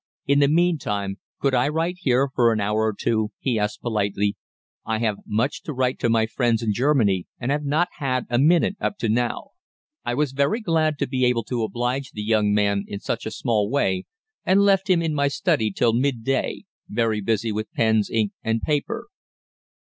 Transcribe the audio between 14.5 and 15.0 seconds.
left